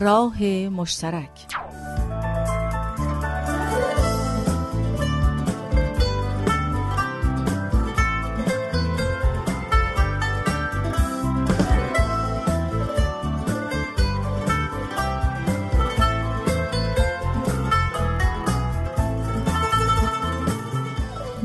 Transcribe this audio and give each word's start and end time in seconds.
راه 0.00 0.42
مشترک. 0.68 1.30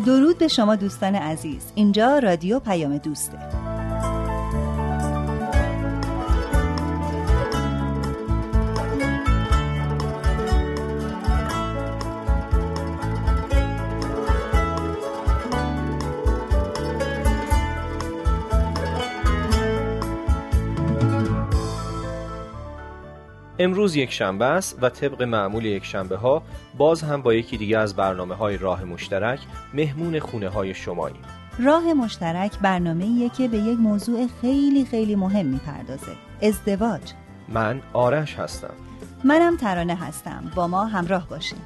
درود 0.05 0.37
به 0.37 0.47
شما 0.47 0.75
دوستان 0.75 1.15
عزیز. 1.15 1.71
اینجا 1.75 2.19
رادیو 2.19 2.59
پیام 2.59 2.97
دوسته. 2.97 3.54
امروز 23.59 23.95
یک 23.95 24.11
شنبه 24.11 24.45
است 24.45 24.77
و 24.81 24.89
طبق 24.89 25.21
معمول 25.21 25.65
یک 25.65 25.85
شنبه 25.85 26.17
ها 26.17 26.43
باز 26.77 27.01
هم 27.03 27.21
با 27.21 27.33
یکی 27.33 27.57
دیگه 27.57 27.77
از 27.77 27.95
برنامه 27.95 28.35
های 28.35 28.57
راه 28.57 28.83
مشترک 28.83 29.39
مهمون 29.73 30.19
خونه 30.19 30.49
های 30.49 30.73
شمایی. 30.73 31.15
راه 31.59 31.93
مشترک 31.93 32.59
برنامه 32.59 33.29
که 33.29 33.47
به 33.47 33.57
یک 33.57 33.79
موضوع 33.79 34.27
خیلی 34.41 34.85
خیلی 34.85 35.15
مهم 35.15 35.45
می‌پردازه. 35.45 36.11
ازدواج. 36.41 37.01
من 37.49 37.81
آرش 37.93 38.35
هستم. 38.35 38.73
منم 39.23 39.57
ترانه 39.57 39.95
هستم. 39.95 40.51
با 40.55 40.67
ما 40.67 40.85
همراه 40.85 41.29
باشیم 41.29 41.61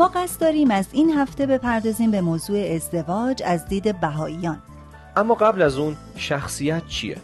ما 0.00 0.08
قصد 0.08 0.40
داریم 0.40 0.70
از 0.70 0.86
این 0.92 1.10
هفته 1.10 1.46
بپردازیم 1.46 2.10
به 2.10 2.20
موضوع 2.20 2.58
ازدواج 2.74 3.42
از 3.46 3.66
دید 3.66 4.00
بهاییان 4.00 4.62
اما 5.16 5.34
قبل 5.34 5.62
از 5.62 5.78
اون 5.78 5.96
شخصیت 6.16 6.86
چیه؟ 6.86 7.16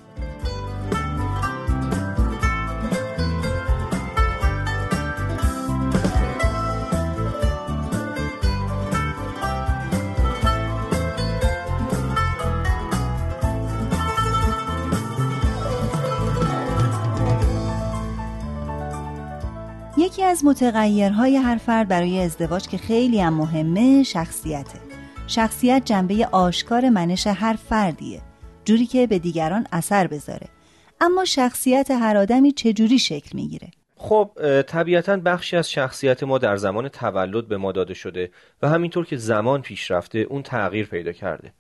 از 20.27 20.45
متغیرهای 20.45 21.37
هر 21.37 21.57
فرد 21.57 21.89
برای 21.89 22.21
ازدواج 22.21 22.69
که 22.69 22.79
خیلی 22.79 23.21
هم 23.21 23.35
مهمه 23.35 24.03
شخصیته. 24.03 24.79
شخصیت 25.27 25.83
جنبه 25.85 26.29
آشکار 26.33 26.89
منش 26.89 27.27
هر 27.27 27.57
فردیه. 27.69 28.21
جوری 28.65 28.87
که 28.87 29.07
به 29.07 29.19
دیگران 29.19 29.67
اثر 29.73 30.07
بذاره. 30.07 30.47
اما 31.01 31.25
شخصیت 31.25 31.91
هر 31.91 32.17
آدمی 32.17 32.53
چجوری 32.53 32.99
شکل 32.99 33.31
می‌گیره؟ 33.35 33.69
خب 33.97 34.31
طبیعتا 34.63 35.17
بخشی 35.17 35.57
از 35.57 35.71
شخصیت 35.71 36.23
ما 36.23 36.39
در 36.39 36.57
زمان 36.57 36.89
تولد 36.89 37.49
به 37.49 37.57
ما 37.57 37.73
داده 37.73 37.95
شده 37.95 38.31
و 38.63 38.69
همینطور 38.69 39.07
که 39.07 39.17
زمان 39.17 39.63
پیش 39.63 39.91
رفته 39.91 40.19
اون 40.19 40.43
تغییر 40.43 40.87
پیدا 40.87 41.13
کرده. 41.13 41.53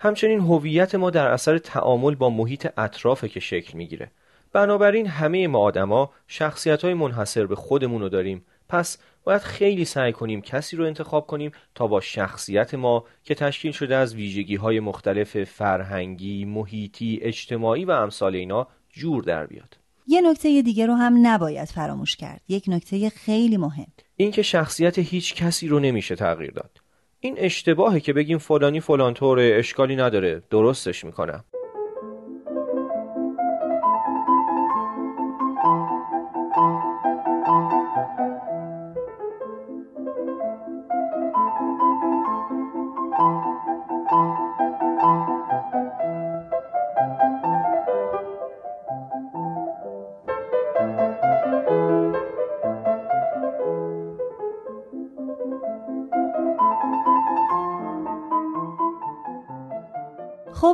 همچنین 0.00 0.40
هویت 0.40 0.94
ما 0.94 1.10
در 1.10 1.26
اثر 1.26 1.58
تعامل 1.58 2.14
با 2.14 2.30
محیط 2.30 2.68
اطرافه 2.78 3.28
که 3.28 3.40
شکل 3.40 3.78
می‌گیره. 3.78 4.10
بنابراین 4.56 5.06
همه 5.06 5.48
ما 5.48 5.58
آدما 5.58 6.10
شخصیت 6.26 6.84
های 6.84 6.94
منحصر 6.94 7.46
به 7.46 7.54
خودمون 7.56 8.00
رو 8.00 8.08
داریم 8.08 8.44
پس 8.68 8.98
باید 9.24 9.42
خیلی 9.42 9.84
سعی 9.84 10.12
کنیم 10.12 10.40
کسی 10.40 10.76
رو 10.76 10.84
انتخاب 10.84 11.26
کنیم 11.26 11.52
تا 11.74 11.86
با 11.86 12.00
شخصیت 12.00 12.74
ما 12.74 13.04
که 13.24 13.34
تشکیل 13.34 13.72
شده 13.72 13.96
از 13.96 14.14
ویژگی 14.14 14.56
های 14.56 14.80
مختلف 14.80 15.44
فرهنگی، 15.44 16.44
محیطی، 16.44 17.18
اجتماعی 17.22 17.84
و 17.84 17.90
امثال 17.90 18.34
اینا 18.34 18.66
جور 18.90 19.22
در 19.22 19.46
بیاد. 19.46 19.78
یه 20.06 20.20
نکته 20.20 20.62
دیگه 20.62 20.86
رو 20.86 20.94
هم 20.94 21.26
نباید 21.26 21.68
فراموش 21.68 22.16
کرد. 22.16 22.40
یک 22.48 22.64
نکته 22.68 23.10
خیلی 23.10 23.56
مهم. 23.56 23.86
اینکه 24.16 24.42
شخصیت 24.42 24.98
هیچ 24.98 25.34
کسی 25.34 25.68
رو 25.68 25.80
نمیشه 25.80 26.16
تغییر 26.16 26.50
داد. 26.50 26.70
این 27.20 27.34
اشتباهه 27.38 28.00
که 28.00 28.12
بگیم 28.12 28.38
فلانی 28.38 28.80
فلان 28.80 29.14
طوره 29.14 29.56
اشکالی 29.58 29.96
نداره 29.96 30.42
درستش 30.50 31.04
می‌کنم. 31.04 31.44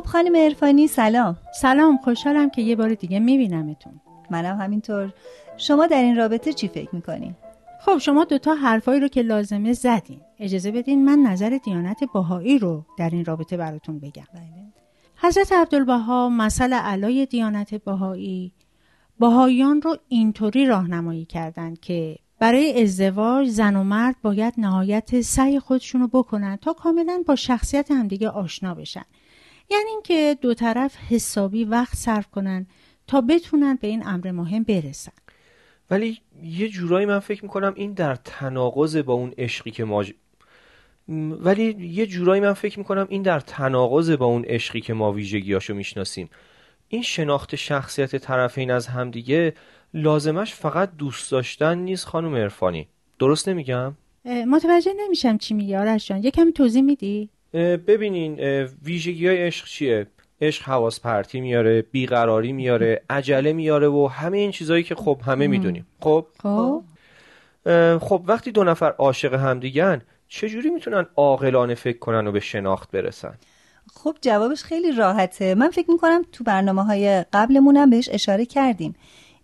خب 0.03 0.09
خانم 0.09 0.35
عرفانی 0.35 0.87
سلام. 0.87 1.37
سلام 1.61 1.97
خوشحالم 1.97 2.49
که 2.49 2.61
یه 2.61 2.75
بار 2.75 2.93
دیگه 2.93 3.19
میبینمتون. 3.19 4.01
منم 4.29 4.61
همینطور. 4.61 5.13
شما 5.57 5.87
در 5.87 6.01
این 6.01 6.15
رابطه 6.15 6.53
چی 6.53 6.67
فکر 6.67 6.95
می‌کنین؟ 6.95 7.35
خب 7.81 7.97
شما 7.97 8.23
دوتا 8.23 8.53
حرفایی 8.53 8.99
رو 8.99 9.07
که 9.07 9.21
لازمه 9.21 9.73
زدین. 9.73 10.21
اجازه 10.39 10.71
بدین 10.71 11.05
من 11.05 11.19
نظر 11.19 11.59
دیانت 11.63 12.03
باهایی 12.03 12.59
رو 12.59 12.85
در 12.97 13.09
این 13.09 13.25
رابطه 13.25 13.57
براتون 13.57 13.99
بگم. 13.99 14.23
بله. 14.33 14.43
حضرت 15.15 15.51
عبدالبها 15.51 16.29
مثل 16.29 16.73
علای 16.73 17.25
دیانت 17.25 17.73
باهایی 17.75 18.53
باهاییان 19.19 19.81
رو 19.81 19.97
اینطوری 20.07 20.65
راهنمایی 20.65 21.25
کردند 21.25 21.79
که 21.79 22.15
برای 22.39 22.83
ازدواج 22.83 23.47
زن 23.47 23.75
و 23.75 23.83
مرد 23.83 24.15
باید 24.21 24.53
نهایت 24.57 25.21
سعی 25.21 25.59
خودشون 25.59 26.01
رو 26.01 26.07
بکنن 26.07 26.55
تا 26.55 26.73
کاملا 26.73 27.23
با 27.27 27.35
شخصیت 27.35 27.91
همدیگه 27.91 28.29
آشنا 28.29 28.73
بشن. 28.73 29.03
یعنی 29.73 29.89
اینکه 29.89 30.37
دو 30.41 30.53
طرف 30.53 30.95
حسابی 31.09 31.65
وقت 31.65 31.95
صرف 31.95 32.27
کنن 32.31 32.65
تا 33.07 33.21
بتونن 33.21 33.77
به 33.81 33.87
این 33.87 34.07
امر 34.07 34.31
مهم 34.31 34.63
برسن. 34.63 35.11
ولی 35.91 36.19
یه 36.43 36.69
جورایی 36.69 37.05
من 37.05 37.19
فکر 37.19 37.43
می‌کنم 37.43 37.73
این 37.75 37.93
در 37.93 38.15
تناقض 38.15 38.97
با 38.97 39.13
اون 39.13 39.33
عشقی 39.37 39.71
که 39.71 39.83
ما 39.83 40.03
ولی 41.07 41.63
یه 41.79 42.05
جورایی 42.05 42.41
من 42.41 42.53
فکر 42.53 42.79
می‌کنم 42.79 43.07
این 43.09 43.21
در 43.21 43.39
تناقض 43.39 44.11
با 44.11 44.25
اون 44.25 44.45
عشقی 44.45 44.81
که 44.81 44.93
ما 44.93 45.11
ویژگیاشو 45.11 45.73
می‌شناسیم. 45.73 46.29
این 46.87 47.01
شناخت 47.01 47.55
شخصیت 47.55 48.15
طرفین 48.15 48.71
از 48.71 48.87
همدیگه 48.87 49.53
لازمش 49.93 50.53
فقط 50.53 50.95
دوست 50.97 51.31
داشتن 51.31 51.77
نیست 51.77 52.05
خانم 52.05 52.35
عرفانی. 52.35 52.87
درست 53.19 53.49
نمیگم؟ 53.49 53.93
متوجه 54.47 54.93
نمیشم 54.97 55.37
چی 55.37 55.53
میگی 55.53 55.75
آرش 55.75 56.07
جان. 56.07 56.23
یه 56.23 56.31
کمی 56.31 56.53
توضیح 56.53 56.81
میدی؟ 56.81 57.29
ببینین 57.53 58.39
ویژگی 58.83 59.27
های 59.27 59.47
عشق 59.47 59.67
چیه؟ 59.67 60.07
عشق 60.41 60.63
حواس 60.63 60.99
پرتی 60.99 61.41
میاره 61.41 61.81
بیقراری 61.81 62.51
میاره 62.51 63.01
عجله 63.09 63.53
میاره 63.53 63.87
و 63.87 64.07
همه 64.07 64.37
این 64.37 64.51
چیزهایی 64.51 64.83
که 64.83 64.95
خب 64.95 65.19
همه 65.25 65.47
می‌دونیم. 65.47 65.87
خب؟ 65.99 66.25
خب. 66.39 66.83
خب 68.01 68.23
وقتی 68.27 68.51
دو 68.51 68.63
نفر 68.63 68.91
عاشق 68.91 69.33
همدیگن 69.33 70.01
چجوری 70.27 70.69
می‌تونن 70.69 71.05
عاقلانه 71.15 71.75
فکر 71.75 71.97
کنن 71.97 72.27
و 72.27 72.31
به 72.31 72.39
شناخت 72.39 72.91
برسن؟ 72.91 73.33
خب 73.93 74.15
جوابش 74.21 74.63
خیلی 74.63 74.91
راحته. 74.91 75.55
من 75.55 75.69
فکر 75.69 75.91
می‌کنم 75.91 76.21
تو 76.31 76.43
برنامه 76.43 76.83
های 76.83 77.25
قبلمونم 77.33 77.89
بهش 77.89 78.09
اشاره 78.11 78.45
کردیم. 78.45 78.95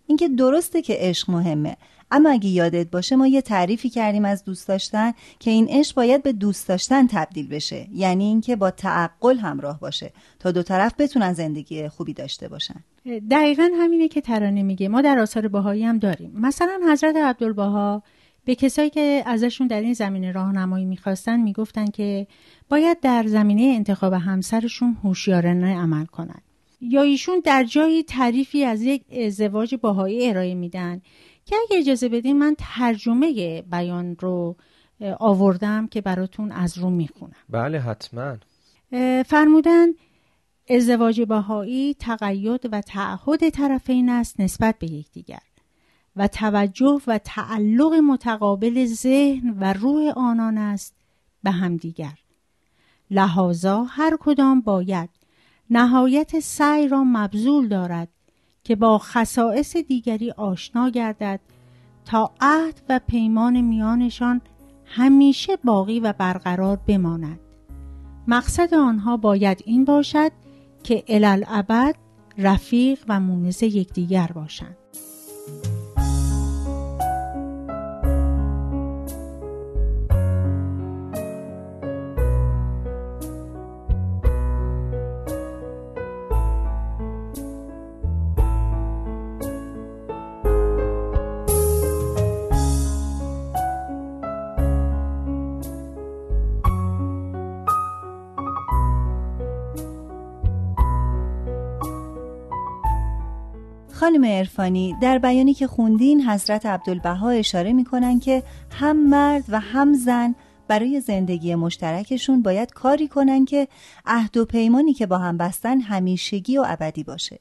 اینکه 0.06 0.28
درسته 0.28 0.82
که 0.82 0.96
عشق 0.98 1.30
مهمه. 1.30 1.76
اما 2.10 2.30
اگه 2.30 2.48
یادت 2.48 2.90
باشه 2.90 3.16
ما 3.16 3.26
یه 3.26 3.42
تعریفی 3.42 3.90
کردیم 3.90 4.24
از 4.24 4.44
دوست 4.44 4.68
داشتن 4.68 5.12
که 5.38 5.50
این 5.50 5.68
عشق 5.70 5.96
باید 5.96 6.22
به 6.22 6.32
دوست 6.32 6.68
داشتن 6.68 7.06
تبدیل 7.06 7.48
بشه. 7.48 7.88
یعنی 7.92 8.24
اینکه 8.24 8.56
با 8.56 8.70
تعقل 8.70 9.38
همراه 9.38 9.80
باشه 9.80 10.12
تا 10.38 10.50
دو 10.50 10.62
طرف 10.62 10.94
بتونن 10.98 11.32
زندگی 11.32 11.88
خوبی 11.88 12.12
داشته 12.12 12.48
باشن. 12.48 12.84
دقیقا 13.30 13.70
همینه 13.78 14.08
که 14.08 14.20
ترانه 14.20 14.62
میگه. 14.62 14.88
ما 14.88 15.00
در 15.00 15.18
آثار 15.18 15.48
باهایی 15.48 15.84
هم 15.84 15.98
داریم. 15.98 16.32
مثلا 16.34 16.80
حضرت 16.92 17.16
عبدالبها 17.16 18.02
به 18.44 18.54
کسایی 18.54 18.90
که 18.90 19.22
ازشون 19.26 19.66
در 19.66 19.80
این 19.80 19.92
زمینه 19.92 20.32
راهنمایی 20.32 20.84
می‌خواستن 20.84 21.40
می‌گفتن 21.40 21.86
که 21.86 22.26
باید 22.68 23.00
در 23.00 23.26
زمینه 23.26 23.62
انتخاب 23.62 24.12
همسرشون 24.12 24.96
هوشیارانه 25.04 25.76
عمل 25.76 26.04
کنن. 26.04 26.40
یا 26.80 27.02
ایشون 27.02 27.40
در 27.44 27.64
جایی 27.64 28.02
تعریفی 28.02 28.64
از 28.64 28.82
یک 28.82 29.02
ازدواج 29.26 29.74
باهایی 29.74 30.28
ارائه 30.28 30.54
میدن. 30.54 31.02
که 31.50 31.56
اگه 31.56 31.78
اجازه 31.78 32.08
بدین 32.08 32.38
من 32.38 32.56
ترجمه 32.58 33.62
بیان 33.62 34.16
رو 34.20 34.56
آوردم 35.18 35.86
که 35.86 36.00
براتون 36.00 36.52
از 36.52 36.78
رو 36.78 36.90
می‌خونم. 36.90 37.32
بله 37.48 37.80
حتما. 37.80 38.36
فرمودن 39.26 39.86
ازدواج 40.70 41.20
باهایی 41.20 41.94
تقید 41.94 42.68
و 42.72 42.80
تعهد 42.80 43.48
طرفین 43.48 44.08
است 44.08 44.40
نسبت 44.40 44.78
به 44.78 44.86
یکدیگر 44.92 45.42
و 46.16 46.28
توجه 46.28 47.00
و 47.06 47.18
تعلق 47.18 47.92
متقابل 47.92 48.84
ذهن 48.84 49.56
و 49.60 49.72
روح 49.72 50.12
آنان 50.16 50.58
است 50.58 50.94
به 51.42 51.50
همدیگر. 51.50 52.18
لحاظا 53.10 53.82
هر 53.82 54.16
کدام 54.20 54.60
باید 54.60 55.10
نهایت 55.70 56.40
سعی 56.40 56.88
را 56.88 57.04
مبذول 57.04 57.68
دارد 57.68 58.08
که 58.64 58.76
با 58.76 58.98
خصائص 58.98 59.76
دیگری 59.76 60.30
آشنا 60.30 60.88
گردد 60.88 61.40
تا 62.04 62.30
عهد 62.40 62.82
و 62.88 63.00
پیمان 63.06 63.60
میانشان 63.60 64.40
همیشه 64.84 65.56
باقی 65.64 66.00
و 66.00 66.12
برقرار 66.12 66.76
بماند. 66.86 67.40
مقصد 68.28 68.74
آنها 68.74 69.16
باید 69.16 69.62
این 69.64 69.84
باشد 69.84 70.32
که 70.82 71.04
الالعبد 71.08 71.94
رفیق 72.38 73.04
و 73.08 73.20
مونس 73.20 73.62
یکدیگر 73.62 74.26
باشند. 74.34 74.76
خانم 104.00 104.24
ارفانی 104.24 104.96
در 105.02 105.18
بیانی 105.18 105.54
که 105.54 105.66
خوندین 105.66 106.22
حضرت 106.22 106.66
عبدالبها 106.66 107.30
اشاره 107.30 107.72
می‌کنن 107.72 108.20
که 108.20 108.42
هم 108.70 109.08
مرد 109.08 109.44
و 109.48 109.60
هم 109.60 109.94
زن 109.94 110.34
برای 110.68 111.00
زندگی 111.00 111.54
مشترکشون 111.54 112.42
باید 112.42 112.72
کاری 112.72 113.08
کنن 113.08 113.44
که 113.44 113.68
عهد 114.06 114.36
و 114.36 114.44
پیمانی 114.44 114.92
که 114.92 115.06
با 115.06 115.18
هم 115.18 115.36
بستن 115.36 115.80
همیشگی 115.80 116.58
و 116.58 116.64
ابدی 116.68 117.04
باشه. 117.04 117.38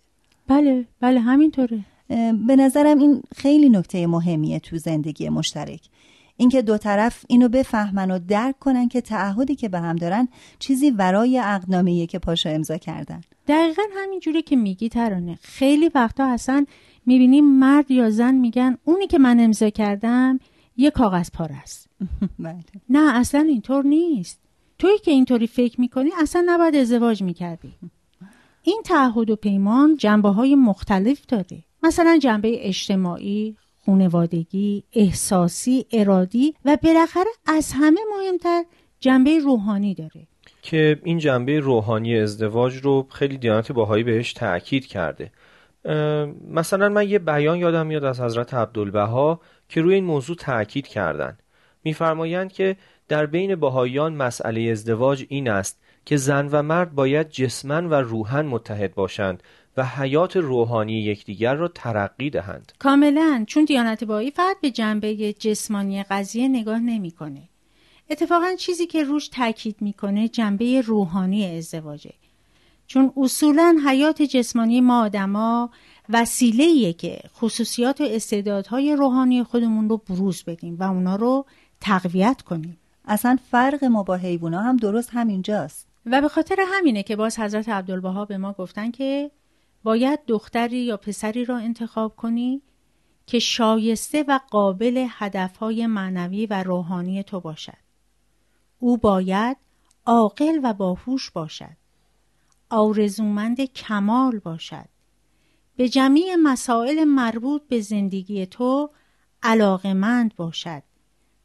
بله 0.48 0.86
بله 1.02 1.20
همینطوره. 1.20 1.80
به 2.48 2.56
نظرم 2.56 3.00
این 3.00 3.22
خیلی 3.36 3.70
نکته 3.70 4.08
مهمیه 4.08 4.60
تو 4.60 4.78
زندگی 4.78 5.30
مشترک. 5.30 5.82
اینکه 6.40 6.62
دو 6.62 6.78
طرف 6.78 7.26
اینو 7.28 7.50
بفهمن 7.50 8.12
و 8.12 8.20
درک 8.20 8.60
کنن 8.60 8.88
که 8.88 9.02
تعهدی 9.02 9.56
که 9.56 9.70
به 9.70 9.80
هم 9.80 9.96
دارن 9.96 10.28
چیزی 10.60 10.92
ورای 10.92 11.38
عقدنامه‌ایه 11.38 12.08
که 12.08 12.20
پاشا 12.20 12.50
امضا 12.50 12.78
کردن. 12.78 13.22
دقیقا 13.48 13.82
همین 13.96 14.20
جوری 14.20 14.42
که 14.42 14.56
میگی 14.56 14.90
ترانه. 14.90 15.40
خیلی 15.42 15.92
وقتا 15.96 16.26
اصلا 16.26 16.66
می‌بینیم 17.06 17.46
مرد 17.46 17.92
یا 17.92 18.10
زن 18.10 18.36
میگن 18.36 18.78
اونی 18.84 19.08
که 19.08 19.20
من 19.20 19.40
امضا 19.40 19.70
کردم 19.70 20.40
یه 20.78 20.92
کاغذ 20.92 21.30
پار 21.34 21.52
است. 21.64 21.90
بله. 22.40 22.64
نه 22.90 23.16
اصلا 23.16 23.42
اینطور 23.42 23.86
نیست. 23.86 24.40
توی 24.78 24.98
که 24.98 25.12
اینطوری 25.12 25.48
فکر 25.48 25.82
می‌کنی 25.82 26.10
اصلا 26.22 26.44
نباید 26.46 26.76
ازدواج 26.76 27.24
می‌کردی. 27.24 27.74
این 28.64 28.82
تعهد 28.86 29.30
و 29.30 29.36
پیمان 29.36 29.98
جنبه 29.98 30.30
های 30.30 30.56
مختلف 30.56 31.26
داره. 31.26 31.64
مثلا 31.84 32.18
جنبه 32.18 32.68
اجتماعی 32.68 33.56
خونوادگی 33.86 34.84
احساسی 34.94 35.86
ارادی 35.92 36.54
و 36.66 36.78
بالاخره 36.84 37.32
از 37.46 37.74
همه 37.76 38.00
مهمتر 38.18 38.64
جنبه 39.00 39.40
روحانی 39.40 39.94
داره. 39.94 40.28
که 40.62 41.00
این 41.04 41.18
جنبه 41.18 41.60
روحانی 41.60 42.18
ازدواج 42.18 42.76
رو 42.76 43.08
خیلی 43.12 43.38
دیانت 43.38 43.72
باهایی 43.72 44.04
بهش 44.04 44.34
تاکید 44.34 44.86
کرده. 44.86 45.32
مثلا 46.52 46.90
من 46.90 47.10
یه 47.10 47.20
بیان 47.20 47.58
یادم 47.58 47.88
میاد 47.88 48.04
از 48.04 48.22
حضرت 48.22 48.54
عبدالبها 48.54 49.40
که 49.70 49.82
روی 49.82 49.96
این 49.96 50.04
موضوع 50.04 50.36
تاکید 50.36 50.88
کردن. 50.88 51.38
میفرمایند 51.84 52.52
که 52.52 52.78
در 53.08 53.26
بین 53.26 53.56
باهایان 53.56 54.14
مسئله 54.14 54.62
ازدواج 54.62 55.26
این 55.30 55.50
است 55.50 55.80
که 56.06 56.18
زن 56.18 56.50
و 56.52 56.62
مرد 56.62 56.96
باید 56.96 57.30
جسمن 57.30 57.86
و 57.86 57.94
روحن 57.94 58.46
متحد 58.46 58.94
باشند 58.94 59.44
و 59.80 59.84
حیات 59.84 60.38
روحانی 60.38 60.94
یکدیگر 60.94 61.56
را 61.56 61.68
ترقی 61.68 62.30
دهند. 62.30 62.72
کاملا. 62.80 63.44
چون 63.48 63.66
دیانت 63.66 64.04
باهایی 64.04 64.32
فقط 64.32 64.58
به 64.62 64.72
جنبه 64.72 65.34
جسمانی 65.34 66.04
قضیه 66.04 66.48
نگاه 66.48 66.80
نمی‌کنه. 66.80 67.42
اتفاقا 68.10 68.56
چیزی 68.56 68.86
که 68.88 69.04
روش 69.04 69.28
تاکید 69.28 69.76
می‌کنه 69.82 70.28
جنبه 70.28 70.82
روحانی 70.82 71.58
ازدواجه. 71.58 72.14
چون 72.88 73.14
اصولا 73.18 73.78
حیات 73.88 74.22
جسمانی 74.22 74.82
ما 74.82 75.02
آدما 75.04 75.70
وسیله 76.10 76.94
که 76.94 77.20
خصوصیات 77.38 78.02
و 78.02 78.04
استعدادهای 78.04 78.96
روحانی 78.96 79.44
خودمون 79.44 79.90
رو 79.90 79.98
بروز 79.98 80.44
بدیم 80.44 80.78
و 80.80 80.84
اونا 80.84 81.16
رو 81.16 81.46
تقویت 81.82 82.42
کنیم. 82.42 82.78
اصلا 83.06 83.38
فرق 83.52 83.84
ما 83.84 84.04
با 84.04 84.16
حیوونا 84.16 84.62
هم 84.62 84.78
درست 84.78 85.10
همینجاست. 85.14 85.88
و 86.06 86.22
به 86.22 86.28
خاطر 86.28 86.56
همینه 86.74 87.04
که 87.04 87.16
باز 87.16 87.40
حضرت 87.40 87.70
عبدالبها 87.70 88.26
به 88.26 88.38
ما 88.38 88.54
گفتن 88.54 88.92
که 88.92 89.32
باید 89.84 90.20
دختری 90.28 90.78
یا 90.78 90.98
پسری 90.98 91.46
را 91.46 91.58
انتخاب 91.58 92.16
کنی 92.16 92.62
که 93.26 93.40
شایسته 93.40 94.24
و 94.28 94.40
قابل 94.52 95.06
هدفهای 95.10 95.88
معنوی 95.88 96.46
و 96.46 96.64
روحانی 96.64 97.24
تو 97.24 97.40
باشد. 97.40 97.78
او 98.80 98.98
باید 98.98 99.58
عاقل 100.06 100.60
و 100.64 100.74
باهوش 100.74 101.32
باشد. 101.32 101.78
آرزومند 102.70 103.62
کمال 103.62 104.40
باشد. 104.40 104.90
به 105.76 105.90
جمعی 105.90 106.36
مسائل 106.36 107.04
مربوط 107.04 107.62
به 107.68 107.82
زندگی 107.82 108.46
تو 108.46 108.90
علاقمند 109.44 110.36
باشد 110.36 110.84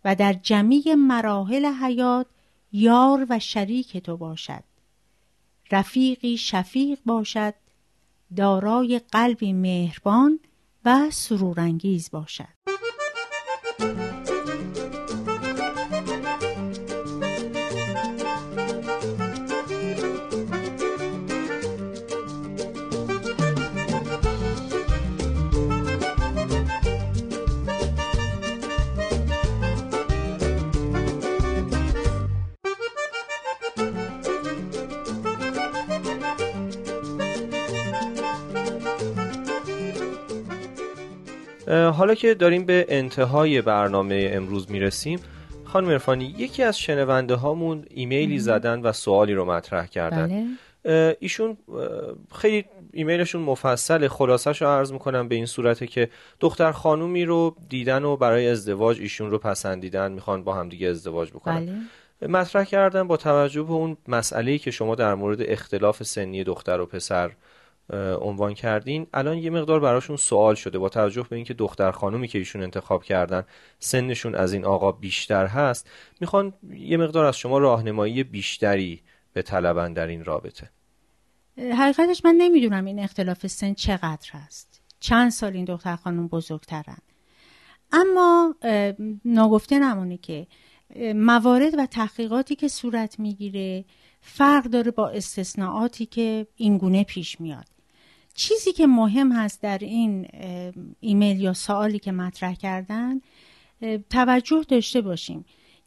و 0.04 0.14
در 0.14 0.32
جمعی 0.32 0.94
مراحل 0.94 1.66
حیات 1.66 2.26
یار 2.72 3.26
و 3.30 3.38
شریک 3.38 3.96
تو 3.96 4.16
باشد. 4.16 4.64
رفیقی 5.70 6.36
شفیق 6.36 6.98
باشد 7.06 7.54
دارای 8.36 9.00
قلبی 9.12 9.52
مهربان 9.52 10.40
و 10.84 11.10
سرورانگیز 11.10 12.10
باشد. 12.10 12.64
حالا 41.68 42.14
که 42.14 42.34
داریم 42.34 42.66
به 42.66 42.86
انتهای 42.88 43.62
برنامه 43.62 44.30
امروز 44.32 44.70
می‌رسیم 44.70 45.18
خانم 45.64 45.88
ارفانی 45.88 46.34
یکی 46.38 46.62
از 46.62 46.78
شنونده 46.78 47.34
هامون 47.34 47.84
ایمیلی 47.90 48.38
زدن 48.38 48.80
و 48.80 48.92
سوالی 48.92 49.34
رو 49.34 49.44
مطرح 49.44 49.86
کردن 49.86 50.46
بله. 50.84 51.16
ایشون 51.20 51.56
خیلی 52.34 52.64
ایمیلشون 52.92 53.42
مفصل 53.42 54.08
خلاصش 54.08 54.62
رو 54.62 54.68
عرض 54.68 54.92
می‌کنم 54.92 55.28
به 55.28 55.34
این 55.34 55.46
صورته 55.46 55.86
که 55.86 56.08
دختر 56.40 56.72
خانومی 56.72 57.24
رو 57.24 57.56
دیدن 57.68 58.04
و 58.04 58.16
برای 58.16 58.48
ازدواج 58.48 59.00
ایشون 59.00 59.30
رو 59.30 59.38
پسندیدن 59.38 60.12
می‌خوان 60.12 60.44
با 60.44 60.54
همدیگه 60.54 60.88
ازدواج 60.88 61.30
بکنن 61.30 61.66
بله. 62.20 62.30
مطرح 62.30 62.64
کردن 62.64 63.08
با 63.08 63.16
توجه 63.16 63.62
به 63.62 63.72
اون 63.72 63.96
مسئله 64.08 64.58
که 64.58 64.70
شما 64.70 64.94
در 64.94 65.14
مورد 65.14 65.38
اختلاف 65.40 66.02
سنی 66.02 66.44
دختر 66.44 66.80
و 66.80 66.86
پسر 66.86 67.30
عنوان 68.20 68.54
کردین. 68.54 69.06
الان 69.14 69.38
یه 69.38 69.50
مقدار 69.50 69.80
براشون 69.80 70.16
سوال 70.16 70.54
شده 70.54 70.78
با 70.78 70.88
توجه 70.88 71.26
به 71.30 71.36
اینکه 71.36 71.54
دختر 71.54 71.90
خانومی 71.90 72.28
که 72.28 72.38
ایشون 72.38 72.62
انتخاب 72.62 73.04
کردن 73.04 73.44
سنشون 73.78 74.34
از 74.34 74.52
این 74.52 74.64
آقا 74.64 74.92
بیشتر 74.92 75.46
هست 75.46 75.90
می‌خوان 76.20 76.52
یه 76.70 76.96
مقدار 76.96 77.24
از 77.24 77.38
شما 77.38 77.58
راهنمایی 77.58 78.24
بیشتری 78.24 79.02
به 79.32 79.42
طلبن 79.42 79.92
در 79.92 80.06
این 80.06 80.24
رابطه. 80.24 80.70
حقیقتش 81.58 82.24
من 82.24 82.34
نمی‌دونم 82.38 82.84
این 82.84 82.98
اختلاف 82.98 83.46
سن 83.46 83.74
چقدر 83.74 84.28
هست. 84.30 84.80
چند 85.00 85.30
سال 85.30 85.52
این 85.52 85.64
دختر 85.64 85.96
خانم 85.96 86.28
بزرگترن. 86.28 86.98
اما 87.92 88.54
ناگفته 89.24 89.78
نمونه 89.78 90.16
که 90.16 90.46
موارد 91.14 91.74
و 91.78 91.86
تحقیقاتی 91.86 92.56
که 92.56 92.68
صورت 92.68 93.20
می‌گیره 93.20 93.84
فرق 94.20 94.64
داره 94.64 94.90
با 94.90 95.08
استثناءاتی 95.08 96.06
که 96.06 96.46
اینگونه 96.56 97.04
پیش 97.04 97.40
میاد. 97.40 97.73
چیزی 98.34 98.72
که 98.72 98.86
مهم 98.86 99.32
هست 99.32 99.62
در 99.62 99.78
این 99.78 100.28
ایمیل 101.00 101.40
یا 101.40 101.52
سوالی 101.52 101.98
که 101.98 102.12
مطرح 102.12 102.54
کردن 102.54 103.20
توجه 104.10 104.64
داشته 104.68 105.00
باشیم 105.00 105.44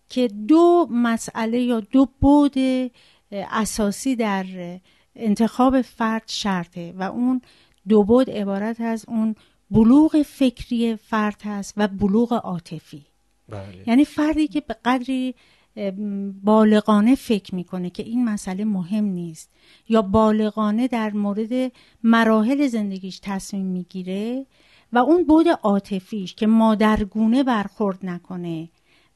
که 0.10 0.28
دو 0.28 0.88
مسئله 0.92 1.60
یا 1.60 1.80
دو 1.80 2.08
بود 2.22 2.54
اساسی 3.32 4.16
در 4.16 4.46
انتخاب 5.16 5.82
فرد 5.82 6.24
شرطه 6.26 6.94
و 6.98 7.04
اون 7.04 7.42
دو 7.88 8.04
بود 8.04 8.30
عبارت 8.30 8.82
از 8.82 9.06
اون 9.08 9.36
بلوغ 9.72 10.22
فکری 10.22 10.96
فرد 10.96 11.42
هست 11.44 11.74
و 11.78 11.88
بلوغ 11.88 12.34
عاطفی 12.34 13.06
بله. 13.50 13.84
یعنی 13.88 14.06
فردی 14.06 14.48
که 14.48 14.62
به 14.62 14.76
قدری 14.86 15.36
بالغانه 16.44 17.16
فکر 17.16 17.56
می‌کنه 17.56 17.90
که 17.90 18.04
این 18.04 18.26
مسئله 18.26 18.66
مهم 18.66 19.06
نیست 19.06 19.50
یا 19.90 20.02
بالغانه 20.02 20.88
در 20.88 21.10
مورد 21.10 21.72
مراحل 22.04 22.68
زندگیش 22.68 23.20
تصمیم 23.24 23.66
می‌گیره 23.66 24.46
و 24.94 24.98
اون 24.98 25.24
بود 25.24 25.48
عاطفیش 25.48 26.36
که 26.36 26.48
مادرگونه 26.48 27.44
برخورد 27.44 28.06
نکنه 28.06 28.70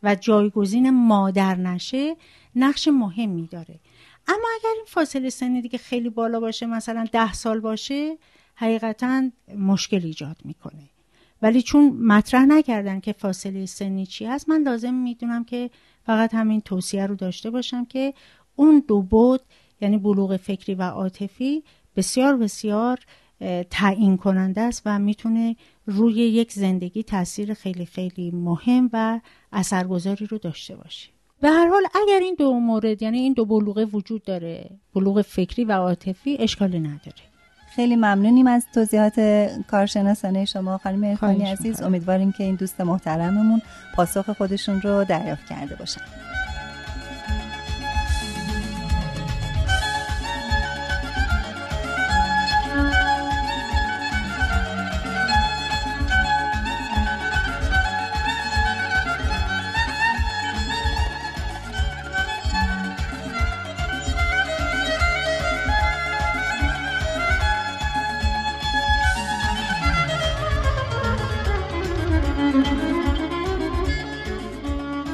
و 0.04 0.16
جایگزین 0.16 0.90
مادر 0.90 1.56
نشه 1.56 2.16
نقش 2.56 2.88
مهمی 2.88 3.48
داره. 3.48 3.80
اما 4.28 4.48
اگر 4.60 4.70
این 4.76 4.86
فاصله 4.88 5.30
سنی 5.30 5.62
دیگه 5.62 5.78
خیلی 5.78 6.10
بالا 6.10 6.40
باشه 6.40 6.66
مثلا 6.66 7.06
ده 7.12 7.34
سال 7.34 7.60
باشه 7.60 8.18
حقیقتا 8.56 9.30
مشکل 9.58 10.06
ایجاد 10.06 10.38
می‌کنه. 10.46 10.90
ولی 11.42 11.62
چون 11.62 11.98
مطرح 12.02 12.46
نکردن 12.46 13.00
که 13.00 13.14
فاصله 13.14 13.66
سنی 13.66 14.06
چی 14.06 14.26
هست 14.26 14.50
من 14.50 14.62
لازم 14.62 14.94
می‌دونم 14.94 15.44
که 15.44 15.70
فقط 16.06 16.36
همین 16.36 16.62
توصیه 16.62 17.06
رو 17.06 17.16
داشته 17.16 17.50
باشم 17.50 17.86
که 17.86 18.14
اون 18.56 18.84
دو 18.88 19.02
بود 19.02 19.42
یعنی 19.82 19.98
بلوغ 19.98 20.38
فکری 20.38 20.76
و 20.76 20.82
عاطفی 20.82 21.64
بسیار 21.96 22.38
بسیار 22.38 23.00
تعیین 23.70 24.18
کننده 24.18 24.62
است 24.62 24.82
و 24.86 25.00
می‌تونه 25.00 25.56
روی 25.86 26.14
یک 26.14 26.52
زندگی 26.52 27.04
تاثیر 27.04 27.54
خیلی 27.54 27.86
خیلی 27.86 28.32
مهم 28.32 28.90
و 28.94 29.20
اثرگذاری 29.52 30.26
رو 30.26 30.38
داشته 30.38 30.76
باشه. 30.76 31.10
به 31.42 31.50
هر 31.50 31.68
حال 31.68 31.84
اگر 32.04 32.20
این 32.20 32.36
دو 32.40 32.54
مورد 32.54 33.02
یعنی 33.02 33.20
این 33.20 33.34
دو 33.34 33.46
بلوغه 33.46 33.86
وجود 33.86 34.24
داره 34.24 34.70
بلوغ 34.94 35.22
فکری 35.22 35.66
و 35.66 35.72
عاطفی 35.72 36.38
اشکالی 36.40 36.80
نداره. 36.80 37.31
خیلی 37.76 37.96
ممنونیم 37.96 38.48
از 38.48 38.66
توضیحات 38.74 39.20
کارشناسانه 39.68 40.46
شما. 40.46 40.78
خانم 40.78 41.04
ارفانی 41.04 41.44
عزیز 41.46 41.82
امیدواریم 41.82 42.32
که 42.32 42.44
این 42.44 42.56
دوست 42.56 42.82
محترممون 42.82 43.62
پاسخ 43.96 44.30
خودشون 44.30 44.82
رو 44.82 45.04
دریافت 45.04 45.46
کرده 45.46 45.76
باشن. 45.76 46.02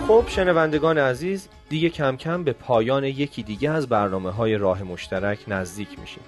خب 0.08 0.24
شنوندگان 0.28 0.98
عزیز 0.98 1.48
دیگه 1.70 1.90
کم 1.90 2.18
کم 2.18 2.44
به 2.44 2.54
پایان 2.54 3.04
یکی 3.04 3.44
دیگه 3.44 3.72
از 3.72 3.88
برنامه 3.88 4.32
های 4.32 4.58
راه 4.58 4.84
مشترک 4.84 5.40
نزدیک 5.48 6.00
میشیم. 6.00 6.24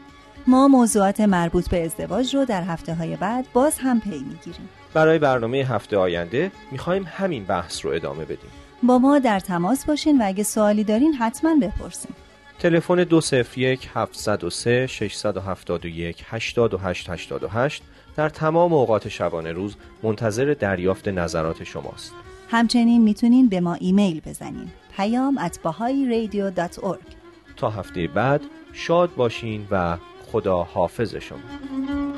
ما 0.48 0.68
موضوعات 0.68 1.22
مربوط 1.22 1.70
به 1.70 1.86
ازدواج 1.86 2.36
رو 2.36 2.46
در 2.46 2.64
هفته 2.64 2.94
های 2.96 3.16
بعد 3.16 3.46
باز 3.54 3.78
هم 3.80 4.00
پی 4.00 4.10
می‌گیریم. 4.10 4.70
برای 4.94 5.20
برنامه 5.20 5.58
هفته 5.58 5.98
آینده 5.98 6.52
می‌خوایم 6.72 7.08
همین 7.08 7.44
بحث 7.44 7.86
رو 7.86 7.92
ادامه 7.92 8.26
بدیم. 8.26 8.52
با 8.84 9.00
ما 9.00 9.20
در 9.20 9.40
تماس 9.40 9.86
باشین 9.86 10.22
و 10.22 10.26
اگه 10.26 10.44
سوالی 10.44 10.84
دارین 10.84 11.14
حتما 11.14 11.56
بپرسین. 11.62 12.12
تلفن 12.60 13.04
201 13.04 13.90
703 13.94 14.88
671 14.88 16.24
8888 16.30 17.84
در 18.16 18.30
تمام 18.30 18.74
اوقات 18.74 19.10
شبانه 19.10 19.52
روز 19.52 19.76
منتظر 20.04 20.56
دریافت 20.60 21.08
نظرات 21.08 21.64
شماست. 21.64 22.14
همچنین 22.52 23.02
می‌تونین 23.02 23.50
به 23.50 23.60
ما 23.60 23.74
ایمیل 23.74 24.22
بزنین. 24.26 24.70
پیام 24.98 25.48
at 25.48 25.58
تا 27.58 27.70
هفته 27.70 28.08
بعد 28.08 28.42
شاد 28.74 29.16
باشین 29.16 29.68
و 29.72 29.98
خدا 30.32 30.64
حافظ 30.64 31.16
شما. 31.16 32.09